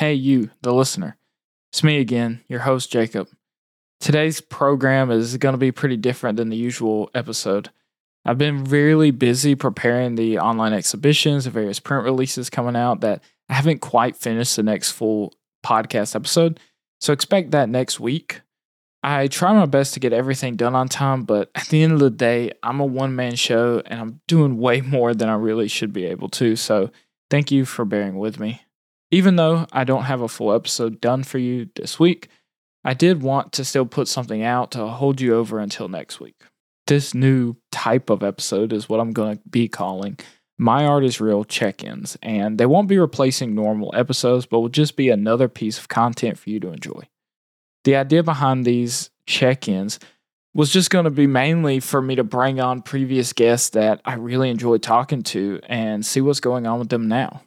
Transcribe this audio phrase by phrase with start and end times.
[0.00, 1.18] Hey, you, the listener.
[1.70, 3.28] It's me again, your host, Jacob.
[4.00, 7.68] Today's program is going to be pretty different than the usual episode.
[8.24, 13.22] I've been really busy preparing the online exhibitions, the various print releases coming out that
[13.50, 16.58] I haven't quite finished the next full podcast episode.
[17.02, 18.40] So expect that next week.
[19.02, 22.00] I try my best to get everything done on time, but at the end of
[22.00, 25.68] the day, I'm a one man show and I'm doing way more than I really
[25.68, 26.56] should be able to.
[26.56, 26.90] So
[27.28, 28.62] thank you for bearing with me.
[29.10, 32.28] Even though I don't have a full episode done for you this week,
[32.84, 36.36] I did want to still put something out to hold you over until next week.
[36.86, 40.18] This new type of episode is what I'm going to be calling
[40.58, 44.68] My Art is Real check ins, and they won't be replacing normal episodes, but will
[44.68, 47.08] just be another piece of content for you to enjoy.
[47.84, 49.98] The idea behind these check ins
[50.54, 54.14] was just going to be mainly for me to bring on previous guests that I
[54.14, 57.42] really enjoyed talking to and see what's going on with them now.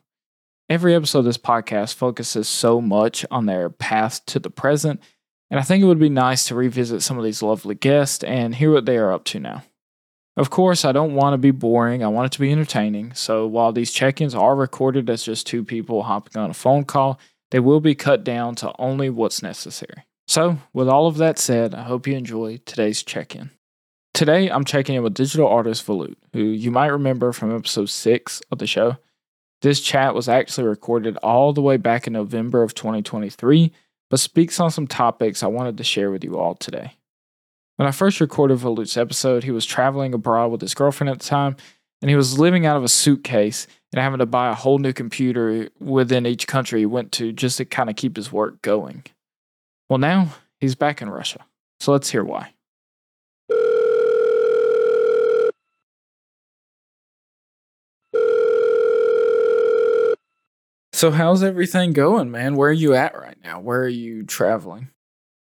[0.70, 5.02] Every episode of this podcast focuses so much on their path to the present,
[5.52, 8.56] and I think it would be nice to revisit some of these lovely guests and
[8.56, 9.64] hear what they are up to now.
[10.38, 13.46] Of course, I don't want to be boring, I want it to be entertaining, so
[13.46, 17.20] while these check ins are recorded as just two people hopping on a phone call,
[17.52, 20.06] they will be cut down to only what's necessary.
[20.30, 23.52] So, with all of that said, I hope you enjoy today's check in.
[24.14, 28.42] Today, I'm checking in with digital artist Vollut, who you might remember from episode 6
[28.50, 28.98] of the show.
[29.64, 33.72] This chat was actually recorded all the way back in November of 2023,
[34.10, 36.98] but speaks on some topics I wanted to share with you all today.
[37.78, 41.26] When I first recorded Vollut's episode, he was traveling abroad with his girlfriend at the
[41.26, 41.56] time,
[42.02, 44.92] and he was living out of a suitcase and having to buy a whole new
[44.92, 49.06] computer within each country he went to just to kind of keep his work going.
[49.90, 51.40] Well, now he's back in Russia.
[51.80, 52.53] So let's hear why.
[61.04, 62.56] So, how's everything going, man?
[62.56, 63.60] Where are you at right now?
[63.60, 64.88] Where are you traveling?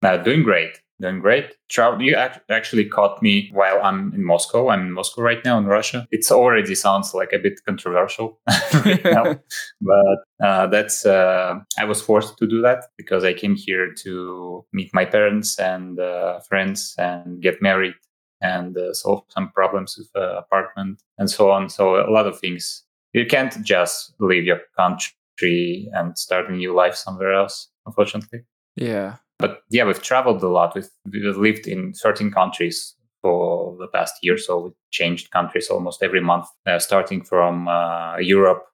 [0.03, 0.79] Uh, doing great.
[1.01, 1.55] Doing great.
[1.69, 2.03] Travel.
[2.03, 2.15] You
[2.51, 4.69] actually caught me while I'm in Moscow.
[4.69, 6.07] I'm in Moscow right now in Russia.
[6.11, 8.39] It already sounds like a bit controversial
[8.85, 9.39] right now,
[9.81, 11.03] but uh, that's.
[11.03, 15.57] Uh, I was forced to do that because I came here to meet my parents
[15.57, 17.95] and uh, friends and get married
[18.39, 21.69] and uh, solve some problems with uh, apartment and so on.
[21.69, 22.83] So a lot of things.
[23.13, 27.69] You can't just leave your country and start a new life somewhere else.
[27.85, 28.41] Unfortunately.
[28.75, 29.15] Yeah.
[29.37, 30.75] But yeah, we've traveled a lot.
[30.75, 34.37] We've, we've lived in 13 countries for the past year.
[34.37, 38.65] So we changed countries almost every month, uh, starting from uh, Europe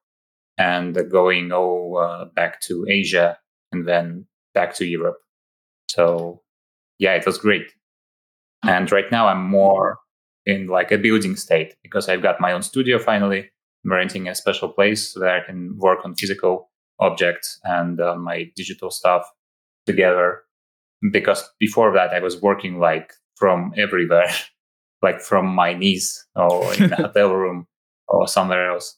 [0.58, 3.38] and going all uh, back to Asia
[3.72, 5.18] and then back to Europe.
[5.88, 6.42] So
[6.98, 7.72] yeah, it was great.
[8.64, 9.98] And right now I'm more
[10.44, 13.50] in like a building state because I've got my own studio finally.
[13.86, 18.90] Renting a special place where I can work on physical objects and uh, my digital
[18.90, 19.24] stuff
[19.86, 20.42] together
[21.12, 24.30] because before that I was working like from everywhere,
[25.02, 27.66] like from my knees or in a hotel room
[28.08, 28.96] or somewhere else.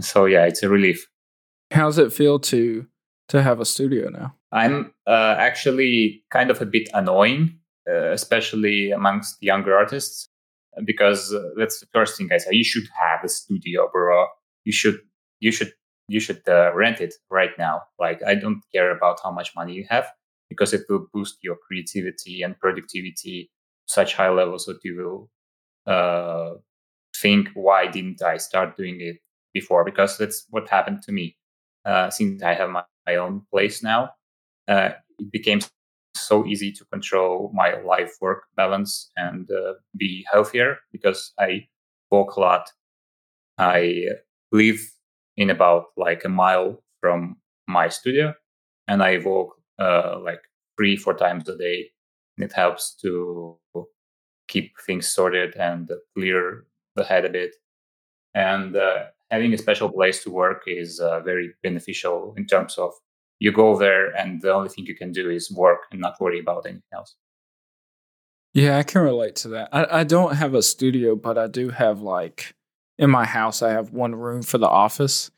[0.00, 1.06] So yeah, it's a relief.
[1.70, 2.86] How's it feel to
[3.28, 4.34] to have a studio now?
[4.52, 10.28] I'm uh, actually kind of a bit annoying, uh, especially amongst younger artists,
[10.84, 12.50] because uh, that's the first thing I say.
[12.52, 14.26] You should have a studio, bro.
[14.64, 15.00] You should
[15.40, 15.72] you should
[16.08, 17.82] you should uh, rent it right now.
[17.98, 20.06] Like I don't care about how much money you have
[20.48, 23.50] because it will boost your creativity and productivity
[23.86, 25.30] such high levels that you will
[25.92, 26.54] uh,
[27.16, 29.16] think, why didn't I start doing it
[29.52, 29.84] before?
[29.84, 31.36] Because that's what happened to me.
[31.84, 34.10] Uh, since I have my, my own place now,
[34.68, 35.60] uh, it became
[36.14, 41.68] so easy to control my life work balance and uh, be healthier because I
[42.10, 42.70] walk a lot.
[43.60, 44.06] I
[44.52, 44.80] live
[45.36, 47.36] in about like a mile from
[47.68, 48.34] my studio
[48.88, 50.40] and I walk uh, like
[50.76, 51.90] three, four times a day.
[52.38, 53.58] It helps to
[54.48, 56.64] keep things sorted and clear
[56.96, 57.54] the head a bit.
[58.34, 62.92] And uh, having a special place to work is uh, very beneficial in terms of
[63.40, 66.40] you go there and the only thing you can do is work and not worry
[66.40, 67.14] about anything else.
[68.54, 69.68] Yeah, I can relate to that.
[69.70, 72.54] I, I don't have a studio, but I do have like
[73.00, 75.30] in my house, I have one room for the office.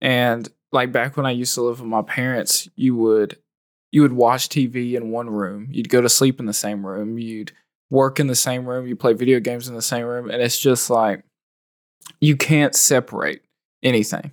[0.00, 3.36] And like back when I used to live with my parents, you would
[3.92, 5.68] you would watch TV in one room.
[5.70, 7.18] You'd go to sleep in the same room.
[7.18, 7.52] You'd
[7.90, 8.86] work in the same room.
[8.86, 10.30] You play video games in the same room.
[10.30, 11.22] And it's just like
[12.18, 13.42] you can't separate
[13.82, 14.32] anything.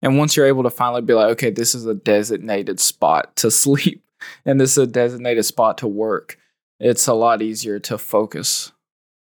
[0.00, 3.50] And once you're able to finally be like, okay, this is a designated spot to
[3.50, 4.02] sleep
[4.46, 6.38] and this is a designated spot to work,
[6.80, 8.72] it's a lot easier to focus,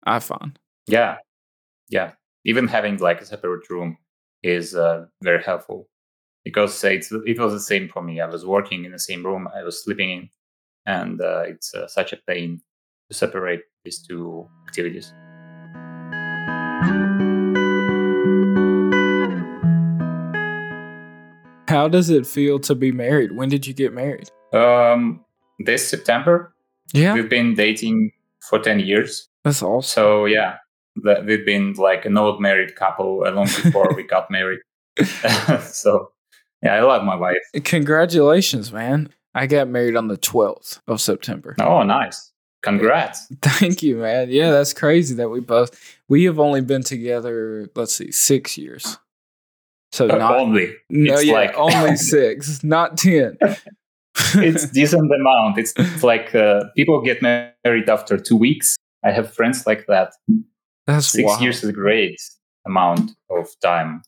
[0.04, 0.58] I find.
[0.88, 1.18] Yeah.
[1.90, 2.14] Yeah.
[2.46, 3.98] Even having like a separate room
[4.44, 5.90] is uh, very helpful
[6.46, 8.22] because it's, it was the same for me.
[8.22, 10.30] I was working in the same room I was sleeping in,
[10.86, 12.62] and uh, it's uh, such a pain
[13.10, 15.14] to separate these two activities.
[21.68, 23.34] How does it feel to be married?
[23.34, 24.32] When did you get married?
[24.54, 25.26] Um,
[25.60, 26.56] this September.
[26.94, 29.28] Yeah, we've been dating for ten years.
[29.44, 29.88] That's awesome.
[29.88, 30.56] So yeah,
[31.04, 34.60] that we've been like an old married couple long before we got married.
[35.62, 36.12] so
[36.62, 37.38] yeah, I love my wife.
[37.64, 39.10] Congratulations, man!
[39.34, 41.56] I got married on the twelfth of September.
[41.60, 42.32] Oh, nice!
[42.62, 43.28] Congrats!
[43.42, 44.30] Thank you, man.
[44.30, 47.70] Yeah, that's crazy that we both we have only been together.
[47.76, 48.98] Let's see, six years.
[49.92, 53.38] So uh, not only no, it's yeah, like only six, not ten.
[54.36, 55.58] it's decent amount.
[55.58, 58.76] It's like uh, people get married after two weeks.
[59.04, 60.12] I have friends like that.
[60.90, 61.42] That's six wild.
[61.42, 62.20] years is a great
[62.66, 64.02] amount of time,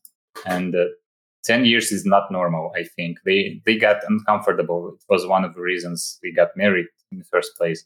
[0.45, 0.85] and uh,
[1.43, 2.71] ten years is not normal.
[2.75, 4.95] I think they they got uncomfortable.
[4.95, 7.85] It was one of the reasons we got married in the first place,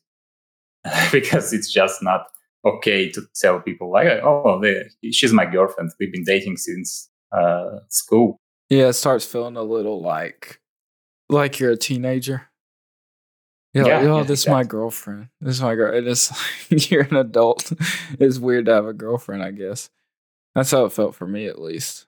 [1.12, 2.28] because it's just not
[2.64, 5.92] okay to tell people like, oh, they, she's my girlfriend.
[6.00, 8.40] We've been dating since uh, school.
[8.70, 10.62] Yeah, it starts feeling a little like
[11.30, 12.50] like you're a teenager.
[13.76, 14.62] You're yeah, like, oh, yeah, this exactly.
[14.62, 15.28] is my girlfriend.
[15.42, 15.94] This is my girl.
[15.94, 16.32] It is
[16.72, 17.74] like you're an adult.
[18.18, 19.90] it's weird to have a girlfriend, I guess.
[20.56, 22.08] That's how it felt for me, at least.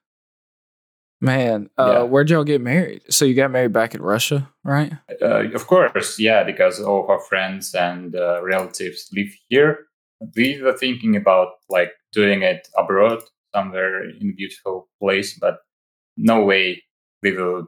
[1.20, 2.04] Man, uh, yeah.
[2.04, 3.02] where'd y'all get married?
[3.10, 4.94] So you got married back in Russia, right?
[5.22, 9.88] Uh, of course, yeah, because all of our friends and uh, relatives live here.
[10.38, 13.24] We were thinking about like doing it abroad,
[13.54, 15.58] somewhere in a beautiful place, but
[16.16, 16.82] no way
[17.22, 17.66] we will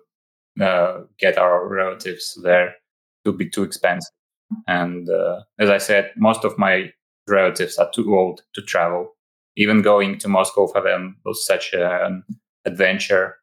[0.62, 2.76] uh, get our relatives there.
[3.30, 4.12] Would be too expensive.
[4.68, 6.92] And uh, as I said, most of my
[7.28, 9.16] relatives are too old to travel.
[9.56, 12.24] Even going to Moscow for them was such an
[12.66, 13.36] adventure.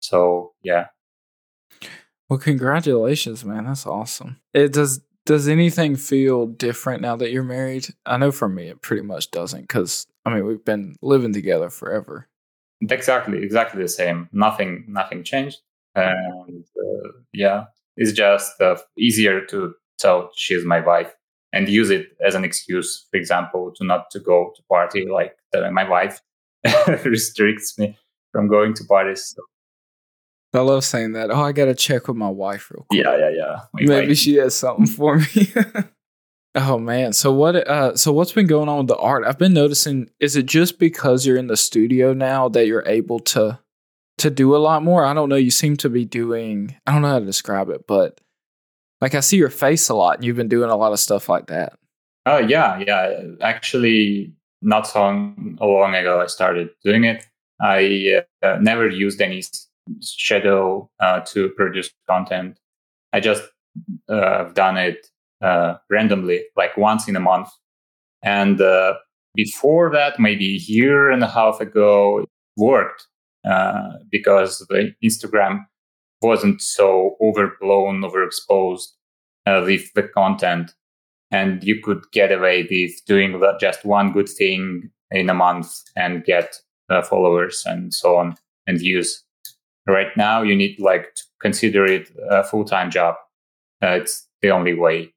[0.00, 0.86] So yeah.
[2.28, 3.64] Well, congratulations, man.
[3.64, 4.40] That's awesome.
[4.52, 5.00] It does.
[5.26, 7.88] Does anything feel different now that you're married?
[8.06, 11.70] I know for me, it pretty much doesn't because I mean, we've been living together
[11.70, 12.28] forever.
[12.80, 14.28] Exactly, exactly the same.
[14.32, 15.60] Nothing, nothing changed,
[15.94, 17.64] and uh, yeah,
[18.00, 21.14] it's just uh, easier to tell she's my wife
[21.52, 25.06] and use it as an excuse, for example, to not to go to party.
[25.06, 25.36] Like
[25.70, 26.20] my wife
[27.04, 27.96] restricts me
[28.32, 29.34] from going to parties.
[29.36, 29.42] So.
[30.58, 31.30] I love saying that.
[31.30, 33.04] Oh, I gotta check with my wife real quick.
[33.04, 33.60] Yeah, yeah, yeah.
[33.74, 35.52] Maybe she has something for me.
[36.56, 37.12] Oh man.
[37.12, 39.22] So what uh so what's been going on with the art?
[39.24, 43.20] I've been noticing is it just because you're in the studio now that you're able
[43.20, 43.60] to
[44.20, 45.04] to do a lot more?
[45.04, 47.86] I don't know, you seem to be doing I don't know how to describe it,
[47.86, 48.20] but
[49.00, 51.28] like I see your face a lot and you've been doing a lot of stuff
[51.28, 51.74] like that.
[52.26, 53.22] Oh yeah, yeah.
[53.40, 54.32] Actually
[54.62, 55.00] not so
[55.60, 57.26] long ago I started doing it.
[57.60, 59.42] I uh, never used any
[60.02, 62.58] shadow uh, to produce content.
[63.12, 63.42] I just
[64.08, 65.06] uh, done it
[65.42, 67.48] uh, randomly, like once in a month.
[68.22, 68.94] And uh,
[69.34, 73.06] before that, maybe a year and a half ago, it worked
[73.44, 75.64] uh, because the Instagram
[76.22, 78.88] wasn't so overblown, overexposed
[79.46, 80.72] uh, with the content.
[81.30, 86.24] And you could get away with doing just one good thing in a month and
[86.24, 86.56] get
[86.90, 88.34] uh, followers and so on
[88.66, 89.24] and views.
[89.86, 93.14] Right now, you need like to consider it a full time job.
[93.82, 95.14] Uh, it's the only way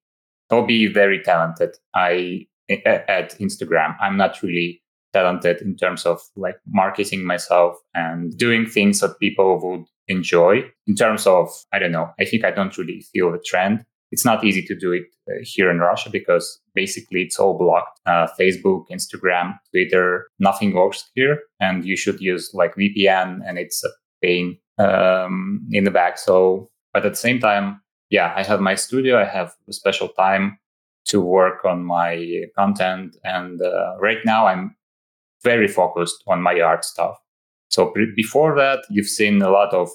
[0.50, 1.76] or be very talented.
[1.96, 4.82] I at Instagram, I'm not really
[5.14, 10.64] talented in terms of like marketing myself and doing things that people would enjoy.
[10.88, 13.86] In terms of, I don't know, I think I don't really feel the trend.
[14.12, 18.00] It's not easy to do it uh, here in Russia because basically it's all blocked.
[18.06, 21.40] Uh, Facebook, Instagram, Twitter, nothing works here.
[21.60, 23.90] And you should use like VPN and it's a
[24.22, 26.20] pain um, in the back.
[26.20, 29.20] So, but at the same time, yeah, I have my studio.
[29.20, 30.60] I have a special time
[31.06, 33.18] to work on my content.
[33.24, 34.76] And uh, right now I'm
[35.44, 37.18] very focused on my art stuff.
[37.70, 39.90] So pre- before that, you've seen a lot of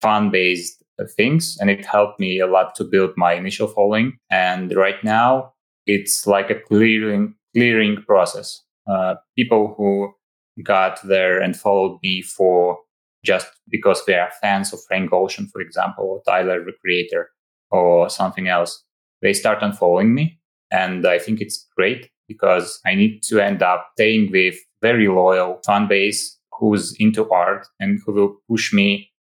[0.00, 4.18] fun based uh, things and it helped me a lot to build my initial following.
[4.30, 5.52] And right now
[5.86, 8.62] it's like a clearing, clearing process.
[8.88, 10.12] Uh, people who
[10.62, 12.78] got there and followed me for
[13.24, 17.28] just because they are fans of Frank Ocean, for example, or Tyler the Creator,
[17.70, 18.84] or something else,
[19.22, 20.38] they start unfollowing me.
[20.70, 24.56] And I think it's great because I need to end up staying with
[24.88, 26.20] very loyal fan base
[26.58, 28.88] who's into art and who will push me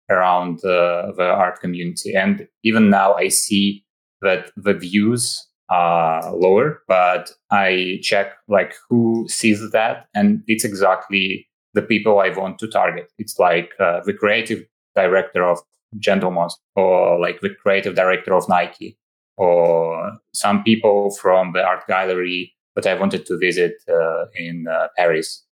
[0.09, 2.13] around uh, the art community.
[2.23, 3.85] And even now I see
[4.21, 5.23] that the views
[5.69, 10.07] are lower, but I check like who sees that.
[10.13, 13.07] And it's exactly the people I want to target.
[13.17, 14.61] It's like uh, the creative
[14.95, 15.59] director of
[15.99, 18.97] Gentle Monster or like the creative director of Nike
[19.37, 24.87] or some people from the art gallery that I wanted to visit uh, in uh,
[24.97, 25.45] Paris.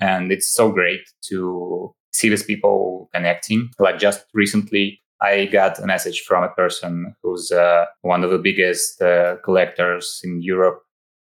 [0.00, 3.70] And it's so great to see these people connecting.
[3.78, 8.38] Like just recently, I got a message from a person who's uh, one of the
[8.38, 10.80] biggest uh, collectors in Europe.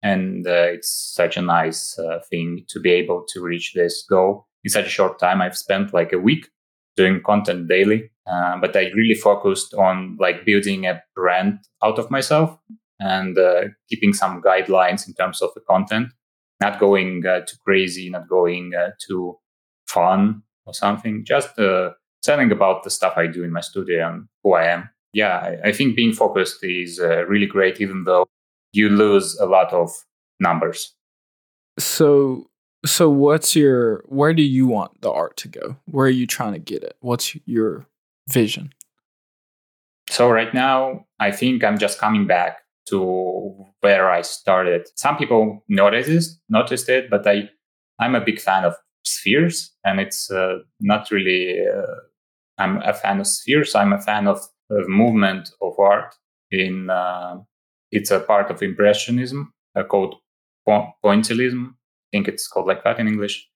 [0.01, 4.47] And uh, it's such a nice uh, thing to be able to reach this goal
[4.63, 5.41] in such a short time.
[5.41, 6.47] I've spent like a week
[6.95, 12.57] doing content daily, but I really focused on like building a brand out of myself
[12.99, 16.09] and uh, keeping some guidelines in terms of the content,
[16.61, 18.73] not going too crazy, not going
[19.05, 19.37] too
[19.87, 21.49] fun or something, just
[22.23, 24.89] telling about the stuff I do in my studio and who I am.
[25.13, 28.25] Yeah, I, I think being focused is uh, really great, even though
[28.73, 29.89] you lose a lot of
[30.39, 30.93] numbers.
[31.79, 32.49] So,
[32.85, 34.03] so what's your?
[34.07, 35.77] Where do you want the art to go?
[35.85, 36.97] Where are you trying to get it?
[36.99, 37.85] What's your
[38.27, 38.73] vision?
[40.09, 44.87] So right now, I think I'm just coming back to where I started.
[44.95, 47.49] Some people noticed noticed it, but I
[47.99, 52.01] I'm a big fan of spheres, and it's uh, not really uh,
[52.57, 53.75] I'm a fan of spheres.
[53.75, 54.39] I'm a fan of,
[54.69, 56.15] of movement of art.
[56.51, 57.37] In uh,
[57.91, 60.15] it's a part of impressionism uh, called
[60.65, 61.69] po- pointillism.
[61.71, 63.47] I think it's called like that in English.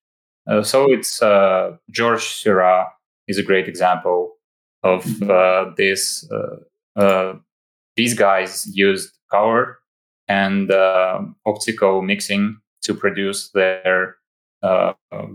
[0.49, 2.87] Uh, so it's uh, Georges Seurat
[3.27, 4.33] is a great example
[4.83, 5.29] of mm-hmm.
[5.29, 6.29] uh, this.
[6.95, 7.33] Uh,
[7.95, 9.79] these guys used color
[10.27, 10.71] and
[11.45, 14.17] optical mixing to produce their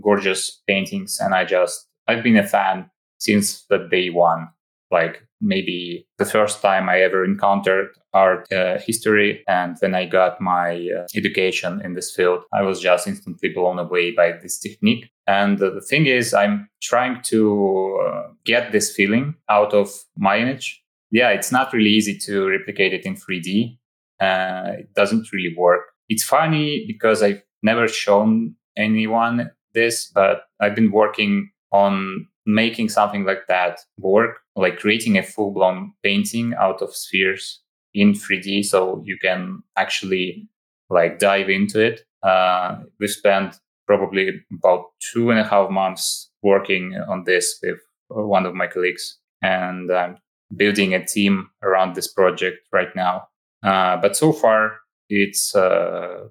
[0.01, 4.49] gorgeous paintings, and I just I've been a fan since the day one.
[4.91, 10.39] Like maybe the first time I ever encountered art uh, history, and when I got
[10.39, 15.09] my uh, education in this field, I was just instantly blown away by this technique.
[15.27, 20.37] And uh, the thing is, I'm trying to uh, get this feeling out of my
[20.37, 20.81] image.
[21.11, 23.77] Yeah, it's not really easy to replicate it in 3D.
[24.19, 25.81] Uh, it doesn't really work.
[26.09, 33.25] It's funny because I've never shown anyone this, but I've been working on making something
[33.25, 37.61] like that work, like creating a full blown painting out of spheres
[37.93, 40.47] in 3D so you can actually
[40.89, 42.01] like dive into it.
[42.23, 43.57] Uh, we spent
[43.87, 47.79] probably about two and a half months working on this with
[48.09, 50.17] one of my colleagues and I'm
[50.55, 53.27] building a team around this project right now.
[53.65, 54.77] Uh, but so far,
[55.09, 56.27] it's uh,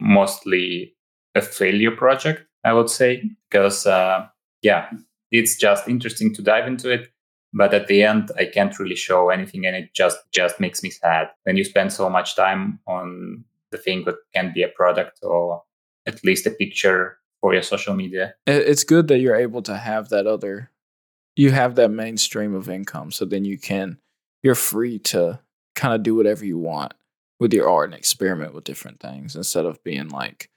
[0.00, 0.94] mostly
[1.34, 4.26] a failure project, I would say, because uh,
[4.62, 4.90] yeah,
[5.30, 7.08] it's just interesting to dive into it
[7.54, 10.90] but at the end i can't really show anything and it just just makes me
[10.90, 11.28] sad.
[11.44, 15.62] When you spend so much time on the thing that can be a product or
[16.06, 18.34] at least a picture for your social media.
[18.46, 20.70] It's good that you're able to have that other
[21.36, 23.98] you have that mainstream of income so then you can
[24.42, 25.40] you're free to
[25.74, 26.94] kind of do whatever you want
[27.40, 30.50] with your art and experiment with different things instead of being like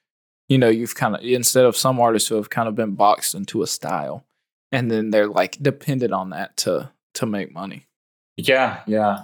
[0.48, 3.34] you know you've kind of instead of some artists who have kind of been boxed
[3.36, 4.26] into a style
[4.72, 7.88] and then they're like dependent on that to to make money.
[8.38, 9.24] Yeah, yeah.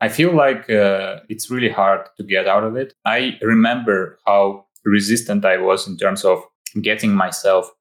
[0.00, 2.94] I feel like uh, it's really hard to get out of it.
[3.04, 6.42] I remember how resistant I was in terms of
[6.82, 7.72] getting myself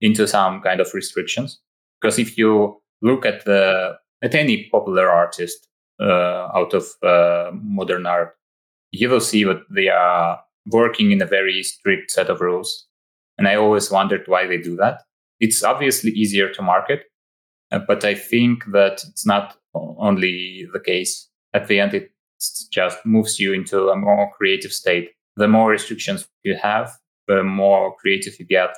[0.00, 1.60] into some kind of restrictions.
[2.00, 5.68] Because if you look at the at any popular artist
[6.02, 8.36] out of uh, modern art,
[8.90, 12.86] you will see that they are working in a very strict set of rules.
[13.38, 15.02] And I always wondered why they do that.
[15.38, 17.04] It's obviously easier to market,
[17.72, 21.28] uh, but I think that it's not only the case.
[21.54, 22.10] At the end, it
[22.70, 25.10] just moves you into a more creative state.
[25.36, 26.92] The more restrictions you have,
[27.26, 28.76] the more creative you get.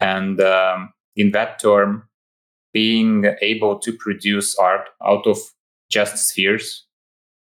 [0.00, 2.08] And um, in that term,
[2.72, 5.38] being able to produce art out of
[5.90, 6.86] just spheres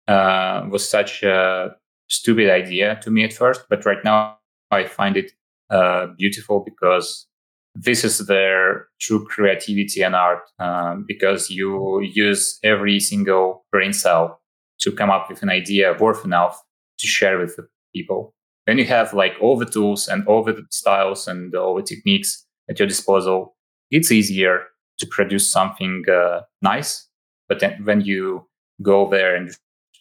[0.07, 1.75] uh, was such a
[2.09, 3.65] stupid idea to me at first.
[3.69, 4.37] But right now,
[4.71, 5.31] I find it
[5.69, 7.27] uh, beautiful because
[7.75, 14.41] this is their true creativity and art um, because you use every single brain cell
[14.79, 16.61] to come up with an idea worth enough
[16.99, 18.33] to share with the people.
[18.65, 22.45] When you have like all the tools and all the styles and all the techniques
[22.69, 23.55] at your disposal,
[23.91, 24.63] it's easier
[24.99, 27.07] to produce something uh, nice.
[27.47, 28.47] But then when you
[28.81, 29.51] go there and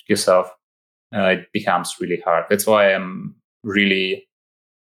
[0.08, 0.50] yourself,
[1.14, 2.44] uh, it becomes really hard.
[2.48, 4.26] That's why I'm really,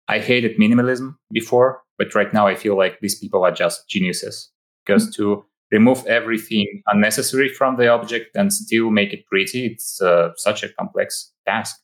[0.09, 4.51] I hated minimalism before but right now, I feel like these people are just geniuses
[4.85, 5.23] because mm-hmm.
[5.23, 10.63] to remove everything unnecessary from the object and still make it pretty, it's uh, such
[10.63, 11.77] a complex task.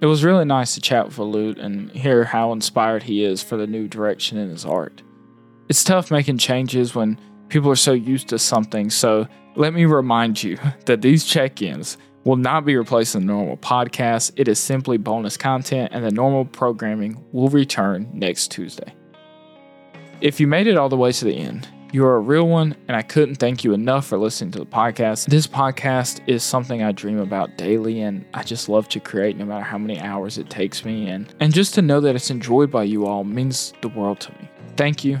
[0.00, 3.56] It was really nice to chat with Vollut and hear how inspired he is for
[3.56, 5.02] the new direction in his art.
[5.72, 9.26] It's tough making changes when people are so used to something, so
[9.56, 14.32] let me remind you that these check ins will not be replacing the normal podcast.
[14.36, 18.94] It is simply bonus content, and the normal programming will return next Tuesday.
[20.20, 22.76] If you made it all the way to the end, you are a real one,
[22.86, 25.24] and I couldn't thank you enough for listening to the podcast.
[25.28, 29.46] This podcast is something I dream about daily, and I just love to create no
[29.46, 31.08] matter how many hours it takes me.
[31.08, 34.32] And, and just to know that it's enjoyed by you all means the world to
[34.32, 34.50] me.
[34.76, 35.20] Thank you,